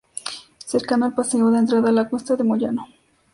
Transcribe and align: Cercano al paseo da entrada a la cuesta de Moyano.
Cercano 0.65 1.05
al 1.05 1.13
paseo 1.13 1.51
da 1.51 1.59
entrada 1.59 1.89
a 1.89 1.91
la 1.91 2.09
cuesta 2.09 2.35
de 2.35 2.43
Moyano. 2.43 2.87